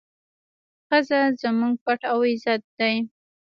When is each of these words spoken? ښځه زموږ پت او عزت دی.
ښځه 0.87 1.19
زموږ 1.41 1.73
پت 1.83 2.01
او 2.11 2.17
عزت 2.29 2.61
دی. 2.77 2.95